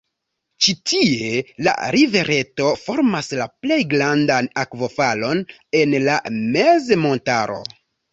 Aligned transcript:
Ĉi-tie 0.67 1.41
la 1.65 1.73
rivereto 1.95 2.69
formas 2.83 3.29
la 3.41 3.47
plej 3.65 3.77
grandan 3.91 4.49
akvofalon 4.63 5.43
en 5.81 5.95
la 6.07 6.17
mezmontaro. 6.57 7.59